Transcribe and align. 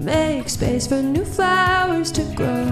Make 0.00 0.48
space 0.48 0.86
for 0.86 1.02
new 1.02 1.26
flowers 1.26 2.10
to 2.12 2.24
grow. 2.34 2.64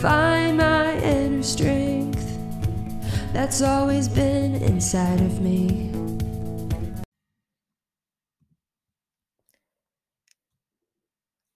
Find 0.00 0.56
my 0.56 0.98
inner 0.98 1.42
strength 1.42 2.26
that's 3.34 3.60
always 3.60 4.08
been 4.08 4.54
inside 4.54 5.20
of 5.20 5.42
me. 5.42 5.92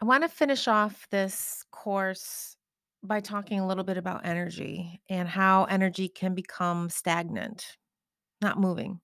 I 0.02 0.04
want 0.04 0.22
to 0.22 0.28
finish 0.28 0.68
off 0.68 1.06
this 1.10 1.64
course 1.70 2.54
by 3.02 3.20
talking 3.20 3.60
a 3.60 3.66
little 3.66 3.84
bit 3.84 3.96
about 3.96 4.26
energy 4.26 5.00
and 5.08 5.26
how 5.26 5.64
energy 5.64 6.08
can 6.08 6.34
become 6.34 6.90
stagnant, 6.90 7.78
not 8.42 8.60
moving. 8.60 9.00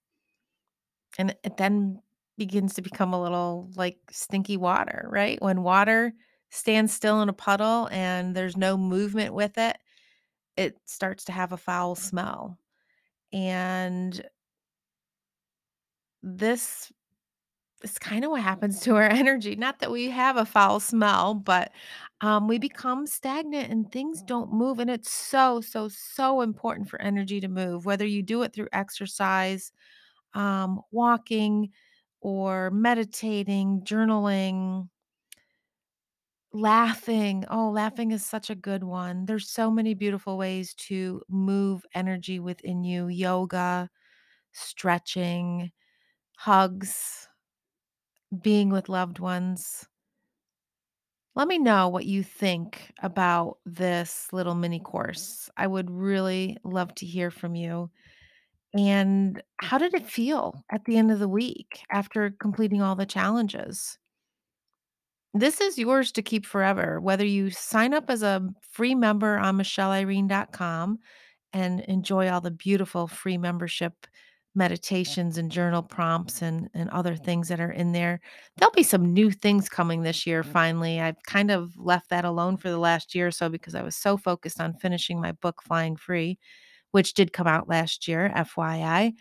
And 1.17 1.35
it 1.43 1.57
then 1.57 2.03
begins 2.45 2.73
to 2.73 2.81
become 2.81 3.13
a 3.13 3.21
little 3.21 3.69
like 3.75 3.97
stinky 4.11 4.57
water, 4.57 5.07
right? 5.11 5.39
When 5.41 5.61
water 5.63 6.13
stands 6.49 6.91
still 6.93 7.21
in 7.21 7.29
a 7.29 7.33
puddle 7.33 7.87
and 7.91 8.35
there's 8.35 8.57
no 8.57 8.77
movement 8.77 9.33
with 9.33 9.57
it, 9.57 9.77
it 10.57 10.77
starts 10.85 11.25
to 11.25 11.33
have 11.33 11.53
a 11.53 11.57
foul 11.57 11.95
smell. 11.95 12.57
And 13.33 14.21
this 16.23 16.91
is 17.83 17.97
kind 17.99 18.25
of 18.25 18.31
what 18.31 18.41
happens 18.41 18.79
to 18.81 18.95
our 18.95 19.03
energy. 19.09 19.55
Not 19.55 19.79
that 19.79 19.91
we 19.91 20.09
have 20.09 20.37
a 20.37 20.45
foul 20.45 20.79
smell, 20.79 21.33
but 21.35 21.71
um, 22.21 22.47
we 22.47 22.59
become 22.59 23.07
stagnant 23.07 23.71
and 23.71 23.91
things 23.91 24.21
don't 24.23 24.53
move. 24.53 24.79
And 24.79 24.89
it's 24.89 25.11
so, 25.11 25.61
so, 25.61 25.89
so 25.89 26.41
important 26.41 26.89
for 26.89 27.01
energy 27.01 27.39
to 27.41 27.47
move, 27.47 27.85
whether 27.85 28.05
you 28.05 28.23
do 28.23 28.43
it 28.43 28.53
through 28.53 28.69
exercise, 28.73 29.71
um, 30.33 30.81
walking, 30.91 31.71
or 32.21 32.71
meditating, 32.71 33.81
journaling, 33.83 34.89
laughing. 36.53 37.45
Oh, 37.49 37.69
laughing 37.69 38.11
is 38.11 38.25
such 38.25 38.49
a 38.49 38.55
good 38.55 38.83
one. 38.83 39.25
There's 39.25 39.49
so 39.49 39.71
many 39.71 39.93
beautiful 39.93 40.37
ways 40.37 40.73
to 40.75 41.21
move 41.29 41.85
energy 41.93 42.39
within 42.39 42.83
you 42.83 43.07
yoga, 43.07 43.89
stretching, 44.53 45.71
hugs, 46.37 47.27
being 48.41 48.69
with 48.69 48.89
loved 48.89 49.19
ones. 49.19 49.87
Let 51.35 51.47
me 51.47 51.57
know 51.59 51.87
what 51.87 52.05
you 52.05 52.23
think 52.23 52.91
about 53.01 53.57
this 53.65 54.31
little 54.33 54.55
mini 54.55 54.79
course. 54.79 55.49
I 55.55 55.65
would 55.67 55.89
really 55.89 56.57
love 56.63 56.93
to 56.95 57.05
hear 57.05 57.31
from 57.31 57.55
you. 57.55 57.89
And 58.73 59.41
how 59.57 59.77
did 59.77 59.93
it 59.93 60.05
feel 60.05 60.63
at 60.71 60.85
the 60.85 60.97
end 60.97 61.11
of 61.11 61.19
the 61.19 61.27
week 61.27 61.83
after 61.91 62.31
completing 62.39 62.81
all 62.81 62.95
the 62.95 63.05
challenges? 63.05 63.97
This 65.33 65.61
is 65.61 65.77
yours 65.77 66.11
to 66.13 66.21
keep 66.21 66.45
forever, 66.45 66.99
whether 66.99 67.25
you 67.25 67.51
sign 67.51 67.93
up 67.93 68.09
as 68.09 68.21
a 68.21 68.47
free 68.61 68.95
member 68.95 69.37
on 69.37 69.57
michelleirene.com 69.57 70.99
and 71.53 71.79
enjoy 71.81 72.29
all 72.29 72.41
the 72.41 72.51
beautiful 72.51 73.07
free 73.07 73.37
membership 73.37 74.07
meditations 74.53 75.37
and 75.37 75.49
journal 75.49 75.81
prompts 75.81 76.41
and, 76.41 76.69
and 76.73 76.89
other 76.89 77.15
things 77.15 77.47
that 77.47 77.61
are 77.61 77.71
in 77.71 77.93
there. 77.93 78.19
There'll 78.57 78.73
be 78.73 78.83
some 78.83 79.13
new 79.13 79.31
things 79.31 79.69
coming 79.69 80.01
this 80.01 80.27
year, 80.27 80.43
mm-hmm. 80.43 80.51
finally. 80.51 80.99
I've 80.99 81.21
kind 81.23 81.51
of 81.51 81.77
left 81.77 82.09
that 82.09 82.25
alone 82.25 82.57
for 82.57 82.69
the 82.69 82.77
last 82.77 83.15
year 83.15 83.27
or 83.27 83.31
so 83.31 83.47
because 83.47 83.75
I 83.75 83.81
was 83.81 83.95
so 83.95 84.17
focused 84.17 84.59
on 84.59 84.73
finishing 84.73 85.21
my 85.21 85.31
book, 85.33 85.61
Flying 85.63 85.95
Free, 85.95 86.37
which 86.91 87.13
did 87.13 87.33
come 87.33 87.47
out 87.47 87.69
last 87.69 88.07
year, 88.07 88.31
FYI. 88.35 89.13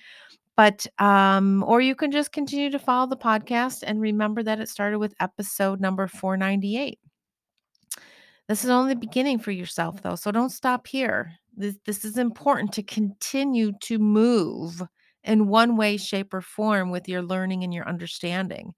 But, 0.56 0.86
um, 0.98 1.64
or 1.66 1.80
you 1.80 1.94
can 1.94 2.10
just 2.10 2.32
continue 2.32 2.70
to 2.70 2.78
follow 2.78 3.08
the 3.08 3.16
podcast 3.16 3.82
and 3.86 4.00
remember 4.00 4.42
that 4.42 4.60
it 4.60 4.68
started 4.68 4.98
with 4.98 5.14
episode 5.18 5.80
number 5.80 6.06
498. 6.06 6.98
This 8.48 8.64
is 8.64 8.70
only 8.70 8.94
the 8.94 9.00
beginning 9.00 9.38
for 9.38 9.52
yourself, 9.52 10.02
though. 10.02 10.16
So 10.16 10.32
don't 10.32 10.50
stop 10.50 10.86
here. 10.86 11.32
This, 11.56 11.76
this 11.86 12.04
is 12.04 12.18
important 12.18 12.72
to 12.72 12.82
continue 12.82 13.72
to 13.82 13.98
move 13.98 14.82
in 15.24 15.48
one 15.48 15.76
way, 15.76 15.96
shape, 15.96 16.34
or 16.34 16.40
form 16.40 16.90
with 16.90 17.08
your 17.08 17.22
learning 17.22 17.64
and 17.64 17.72
your 17.72 17.88
understanding. 17.88 18.74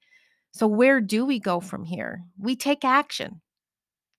So, 0.52 0.66
where 0.66 1.00
do 1.00 1.25
we 1.25 1.38
go 1.38 1.60
from 1.60 1.84
here? 1.84 2.22
We 2.38 2.56
take 2.56 2.84
action. 2.84 3.41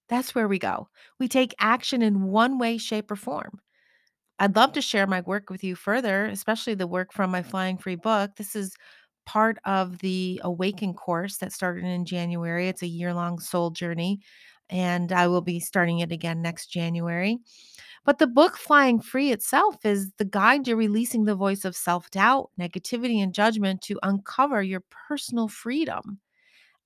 That's 0.09 0.33
where 0.33 0.47
we 0.47 0.59
go. 0.59 0.89
We 1.19 1.27
take 1.27 1.53
action 1.59 2.01
in 2.01 2.23
one 2.23 2.57
way, 2.57 2.77
shape, 2.77 3.11
or 3.11 3.15
form. 3.15 3.59
I'd 4.39 4.55
love 4.55 4.73
to 4.73 4.81
share 4.81 5.07
my 5.07 5.21
work 5.21 5.49
with 5.49 5.63
you 5.63 5.75
further, 5.75 6.25
especially 6.25 6.73
the 6.75 6.87
work 6.87 7.13
from 7.13 7.31
my 7.31 7.43
Flying 7.43 7.77
Free 7.77 7.95
book. 7.95 8.31
This 8.35 8.55
is 8.55 8.75
part 9.25 9.57
of 9.65 9.99
the 9.99 10.41
Awaken 10.43 10.93
course 10.93 11.37
that 11.37 11.53
started 11.53 11.85
in 11.85 12.05
January. 12.05 12.67
It's 12.67 12.81
a 12.81 12.87
year 12.87 13.13
long 13.13 13.39
soul 13.39 13.69
journey, 13.69 14.19
and 14.69 15.11
I 15.11 15.27
will 15.27 15.41
be 15.41 15.59
starting 15.59 15.99
it 15.99 16.11
again 16.11 16.41
next 16.41 16.67
January. 16.67 17.37
But 18.05 18.19
the 18.19 18.27
book 18.27 18.57
Flying 18.57 19.01
Free 19.01 19.31
itself 19.31 19.85
is 19.85 20.11
the 20.17 20.25
guide 20.25 20.65
to 20.65 20.75
releasing 20.75 21.25
the 21.25 21.35
voice 21.35 21.65
of 21.65 21.75
self 21.75 22.09
doubt, 22.11 22.51
negativity, 22.59 23.23
and 23.23 23.33
judgment 23.33 23.81
to 23.83 23.99
uncover 24.03 24.63
your 24.63 24.83
personal 25.09 25.47
freedom. 25.49 26.19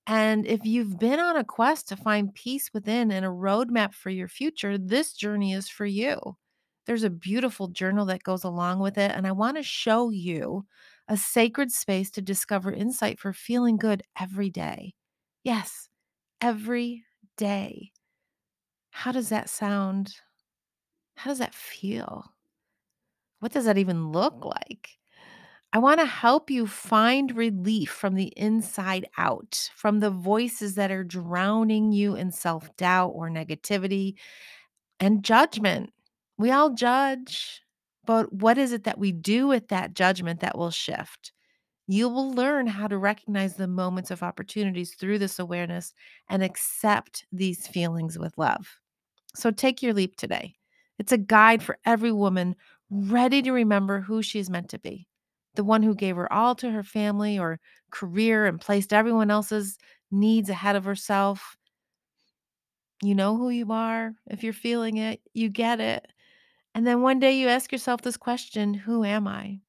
And 0.07 0.45
if 0.47 0.65
you've 0.65 0.99
been 0.99 1.19
on 1.19 1.37
a 1.37 1.43
quest 1.45 1.89
to 1.89 1.97
find 1.97 2.33
peace 2.33 2.71
within 2.73 3.11
and 3.11 3.25
a 3.25 3.29
roadmap 3.29 3.93
for 3.93 4.09
your 4.09 4.27
future, 4.29 4.77
this 4.77 5.13
journey 5.13 5.53
is 5.53 5.69
for 5.69 5.85
you. 5.85 6.37
There's 6.87 7.03
a 7.03 7.11
beautiful 7.11 7.69
journal 7.69 8.05
that 8.07 8.23
goes 8.23 8.43
along 8.45 8.79
with 8.79 8.97
it. 8.97 9.11
And 9.11 9.27
I 9.27 9.33
want 9.33 9.57
to 9.57 9.63
show 9.63 10.09
you 10.09 10.65
a 11.07 11.17
sacred 11.17 11.71
space 11.71 12.09
to 12.11 12.21
discover 12.23 12.71
insight 12.73 13.19
for 13.19 13.33
feeling 13.33 13.77
good 13.77 14.03
every 14.19 14.49
day. 14.49 14.95
Yes, 15.43 15.89
every 16.41 17.05
day. 17.37 17.91
How 18.91 19.13
does 19.13 19.29
that 19.29 19.49
sound? 19.49 20.15
How 21.17 21.31
does 21.31 21.39
that 21.39 21.53
feel? 21.53 22.33
What 23.39 23.51
does 23.51 23.65
that 23.65 23.77
even 23.77 24.11
look 24.11 24.43
like? 24.45 24.97
I 25.73 25.79
want 25.79 25.99
to 26.01 26.05
help 26.05 26.49
you 26.51 26.67
find 26.67 27.35
relief 27.35 27.91
from 27.91 28.15
the 28.15 28.33
inside 28.37 29.07
out, 29.17 29.71
from 29.75 29.99
the 29.99 30.11
voices 30.11 30.75
that 30.75 30.91
are 30.91 31.03
drowning 31.03 31.91
you 31.91 32.15
in 32.15 32.31
self 32.31 32.75
doubt 32.77 33.09
or 33.15 33.29
negativity 33.29 34.15
and 34.99 35.23
judgment. 35.23 35.91
We 36.37 36.51
all 36.51 36.71
judge, 36.71 37.61
but 38.05 38.31
what 38.31 38.57
is 38.57 38.71
it 38.71 38.83
that 38.83 38.99
we 38.99 39.11
do 39.11 39.47
with 39.47 39.69
that 39.69 39.93
judgment 39.93 40.39
that 40.41 40.57
will 40.57 40.71
shift? 40.71 41.31
You 41.87 42.09
will 42.09 42.31
learn 42.33 42.67
how 42.67 42.87
to 42.87 42.97
recognize 42.97 43.55
the 43.55 43.67
moments 43.67 44.11
of 44.11 44.23
opportunities 44.23 44.93
through 44.95 45.19
this 45.19 45.39
awareness 45.39 45.93
and 46.29 46.43
accept 46.43 47.25
these 47.31 47.67
feelings 47.67 48.19
with 48.19 48.37
love. 48.37 48.67
So 49.35 49.51
take 49.51 49.81
your 49.81 49.93
leap 49.93 50.15
today. 50.17 50.55
It's 50.99 51.11
a 51.11 51.17
guide 51.17 51.63
for 51.63 51.77
every 51.85 52.11
woman 52.11 52.55
ready 52.89 53.41
to 53.41 53.51
remember 53.51 54.01
who 54.01 54.21
she 54.21 54.39
is 54.39 54.49
meant 54.49 54.69
to 54.69 54.79
be 54.79 55.07
the 55.55 55.63
one 55.63 55.81
who 55.81 55.95
gave 55.95 56.15
her 56.15 56.31
all 56.31 56.53
to 56.53 56.69
her 56.69 56.83
family 56.83 57.39
or 57.39 57.59
career 57.89 58.45
and 58.45 58.61
placed 58.61 58.93
everyone 58.93 59.31
else's 59.31 59.79
needs 60.11 60.49
ahead 60.49 60.75
of 60.75 60.85
herself. 60.85 61.57
You 63.01 63.15
know 63.15 63.37
who 63.37 63.49
you 63.49 63.71
are. 63.71 64.13
If 64.27 64.43
you're 64.43 64.53
feeling 64.53 64.97
it, 64.97 65.21
you 65.33 65.49
get 65.49 65.79
it. 65.79 66.07
And 66.77 66.85
then 66.85 67.01
one 67.01 67.17
day 67.17 67.31
you 67.31 67.47
ask 67.47 67.71
yourself 67.71 68.03
this 68.03 68.17
question 68.17 68.75
Who 68.75 69.03
am 69.03 69.27
I? 69.27 69.61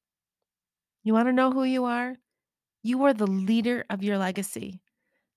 You 1.03 1.13
want 1.13 1.27
to 1.27 1.33
know 1.33 1.51
who 1.51 1.63
you 1.63 1.85
are? 1.85 2.17
You 2.83 3.03
are 3.05 3.15
the 3.15 3.25
leader 3.25 3.83
of 3.89 4.03
your 4.03 4.19
legacy. 4.19 4.83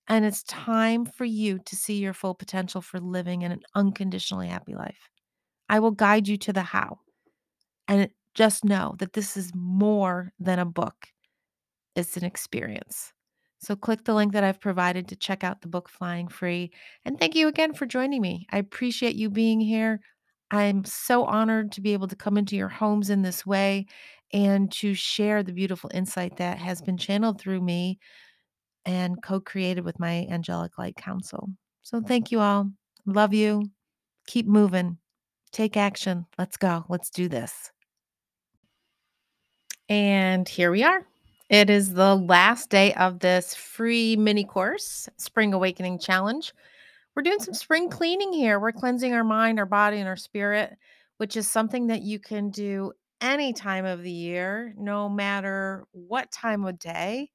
And 0.07 0.23
it's 0.23 0.43
time 0.43 1.03
for 1.03 1.25
you 1.25 1.57
to 1.65 1.75
see 1.75 1.95
your 1.95 2.13
full 2.13 2.35
potential 2.35 2.79
for 2.79 2.99
living 2.99 3.41
in 3.41 3.51
an 3.51 3.63
unconditionally 3.73 4.49
happy 4.49 4.75
life. 4.75 5.09
I 5.67 5.79
will 5.79 5.89
guide 5.89 6.27
you 6.27 6.37
to 6.37 6.53
the 6.53 6.61
how. 6.61 6.99
And 7.87 8.07
just 8.35 8.63
know 8.63 8.93
that 8.99 9.13
this 9.13 9.35
is 9.35 9.51
more 9.55 10.31
than 10.39 10.59
a 10.59 10.65
book, 10.65 11.07
it's 11.95 12.17
an 12.17 12.23
experience. 12.23 13.13
So, 13.57 13.75
click 13.75 14.03
the 14.03 14.13
link 14.13 14.33
that 14.33 14.43
I've 14.43 14.61
provided 14.61 15.07
to 15.07 15.15
check 15.15 15.43
out 15.43 15.61
the 15.61 15.69
book 15.69 15.89
Flying 15.89 16.27
Free. 16.27 16.71
And 17.03 17.17
thank 17.17 17.33
you 17.33 17.47
again 17.47 17.73
for 17.73 17.87
joining 17.87 18.21
me. 18.21 18.45
I 18.51 18.59
appreciate 18.59 19.15
you 19.15 19.31
being 19.31 19.59
here. 19.59 20.01
I'm 20.53 20.85
so 20.85 21.25
honored 21.25 21.71
to 21.71 21.81
be 21.81 21.93
able 21.93 22.07
to 22.07 22.15
come 22.15 22.37
into 22.37 22.55
your 22.55 22.69
homes 22.69 23.09
in 23.09 23.23
this 23.23 23.43
way 23.43 23.87
and 24.31 24.71
to 24.73 24.93
share 24.93 25.41
the 25.41 25.51
beautiful 25.51 25.89
insight 25.91 26.37
that 26.37 26.59
has 26.59 26.79
been 26.79 26.95
channeled 26.95 27.41
through 27.41 27.61
me 27.61 27.97
and 28.85 29.21
co 29.23 29.39
created 29.39 29.83
with 29.83 29.99
my 29.99 30.27
Angelic 30.29 30.77
Light 30.77 30.95
Council. 30.95 31.49
So, 31.81 32.01
thank 32.01 32.31
you 32.31 32.39
all. 32.39 32.69
Love 33.07 33.33
you. 33.33 33.63
Keep 34.27 34.45
moving. 34.45 34.99
Take 35.51 35.75
action. 35.75 36.27
Let's 36.37 36.57
go. 36.57 36.85
Let's 36.87 37.09
do 37.09 37.27
this. 37.27 37.71
And 39.89 40.47
here 40.47 40.69
we 40.69 40.83
are. 40.83 41.07
It 41.49 41.71
is 41.71 41.95
the 41.95 42.15
last 42.15 42.69
day 42.69 42.93
of 42.93 43.19
this 43.19 43.55
free 43.55 44.15
mini 44.17 44.43
course, 44.43 45.09
Spring 45.17 45.51
Awakening 45.51 45.97
Challenge. 45.97 46.53
We're 47.15 47.23
doing 47.23 47.39
some 47.39 47.53
spring 47.53 47.89
cleaning 47.89 48.33
here. 48.33 48.59
We're 48.59 48.71
cleansing 48.71 49.13
our 49.13 49.23
mind, 49.23 49.59
our 49.59 49.65
body, 49.65 49.97
and 49.97 50.07
our 50.07 50.15
spirit, 50.15 50.75
which 51.17 51.35
is 51.35 51.49
something 51.49 51.87
that 51.87 52.01
you 52.01 52.19
can 52.19 52.49
do 52.49 52.91
any 53.21 53.53
time 53.53 53.85
of 53.85 54.01
the 54.01 54.11
year, 54.11 54.73
no 54.77 55.07
matter 55.07 55.85
what 55.91 56.31
time 56.31 56.65
of 56.65 56.79
day. 56.79 57.29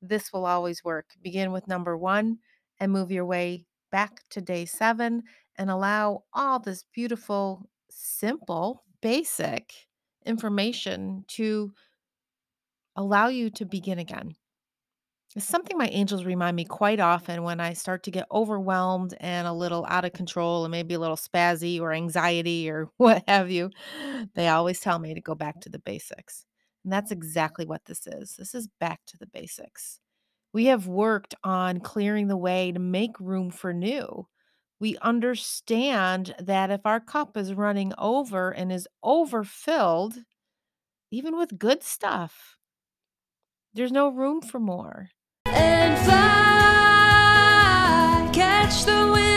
This 0.00 0.32
will 0.32 0.44
always 0.44 0.82
work. 0.82 1.06
Begin 1.22 1.52
with 1.52 1.68
number 1.68 1.96
one 1.96 2.38
and 2.80 2.90
move 2.90 3.12
your 3.12 3.24
way 3.24 3.64
back 3.92 4.22
to 4.30 4.40
day 4.40 4.64
7 4.64 5.22
and 5.56 5.70
allow 5.70 6.24
all 6.32 6.58
this 6.58 6.84
beautiful, 6.92 7.68
simple, 7.88 8.84
basic 9.00 9.72
information 10.26 11.24
to 11.28 11.72
allow 12.96 13.28
you 13.28 13.50
to 13.50 13.64
begin 13.64 13.98
again. 13.98 14.34
It's 15.34 15.46
something 15.46 15.78
my 15.78 15.88
angels 15.88 16.24
remind 16.24 16.56
me 16.56 16.64
quite 16.66 17.00
often 17.00 17.42
when 17.42 17.58
I 17.58 17.72
start 17.72 18.02
to 18.02 18.10
get 18.10 18.26
overwhelmed 18.30 19.14
and 19.18 19.46
a 19.48 19.52
little 19.52 19.86
out 19.88 20.04
of 20.04 20.12
control 20.12 20.64
and 20.64 20.70
maybe 20.70 20.92
a 20.92 20.98
little 20.98 21.16
spazzy 21.16 21.80
or 21.80 21.92
anxiety 21.92 22.68
or 22.70 22.90
what 22.98 23.24
have 23.26 23.50
you. 23.50 23.70
They 24.34 24.48
always 24.48 24.80
tell 24.80 24.98
me 24.98 25.14
to 25.14 25.20
go 25.22 25.34
back 25.34 25.60
to 25.62 25.70
the 25.70 25.78
basics. 25.78 26.44
And 26.84 26.92
that's 26.92 27.10
exactly 27.12 27.64
what 27.64 27.84
this 27.86 28.06
is. 28.06 28.36
This 28.36 28.54
is 28.54 28.68
back 28.78 29.00
to 29.06 29.16
the 29.16 29.26
basics. 29.26 30.00
We 30.52 30.66
have 30.66 30.86
worked 30.88 31.34
on 31.44 31.80
clearing 31.80 32.28
the 32.28 32.36
way 32.36 32.72
to 32.72 32.78
make 32.80 33.20
room 33.20 33.50
for 33.50 33.72
new. 33.74 34.28
We 34.80 34.98
understand 34.98 36.34
that 36.40 36.70
if 36.70 36.86
our 36.86 37.00
cup 37.00 37.36
is 37.36 37.54
running 37.54 37.92
over 37.98 38.50
and 38.52 38.72
is 38.72 38.88
overfilled, 39.02 40.14
even 41.10 41.36
with 41.36 41.58
good 41.58 41.82
stuff, 41.82 42.58
there's 43.74 43.92
no 43.92 44.08
room 44.08 44.40
for 44.40 44.58
more 44.58 45.10
fly, 46.04 47.50
catch 48.32 48.84
the 48.84 49.10
wind. 49.12 49.31